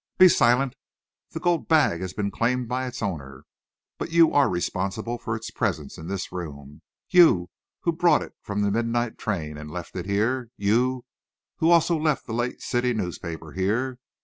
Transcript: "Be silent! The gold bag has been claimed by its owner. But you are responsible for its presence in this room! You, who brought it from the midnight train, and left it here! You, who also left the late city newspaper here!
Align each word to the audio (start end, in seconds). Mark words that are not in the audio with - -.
"Be 0.17 0.27
silent! 0.29 0.75
The 1.29 1.39
gold 1.39 1.67
bag 1.67 2.01
has 2.01 2.11
been 2.11 2.31
claimed 2.31 2.67
by 2.67 2.87
its 2.87 3.03
owner. 3.03 3.45
But 3.99 4.09
you 4.09 4.33
are 4.33 4.49
responsible 4.49 5.19
for 5.19 5.35
its 5.35 5.51
presence 5.51 5.99
in 5.99 6.07
this 6.07 6.31
room! 6.31 6.81
You, 7.11 7.51
who 7.81 7.91
brought 7.91 8.23
it 8.23 8.33
from 8.41 8.63
the 8.63 8.71
midnight 8.71 9.19
train, 9.19 9.57
and 9.59 9.69
left 9.69 9.95
it 9.95 10.07
here! 10.07 10.49
You, 10.57 11.05
who 11.57 11.69
also 11.69 11.99
left 11.99 12.25
the 12.25 12.33
late 12.33 12.61
city 12.63 12.95
newspaper 12.95 13.51
here! 13.51 13.99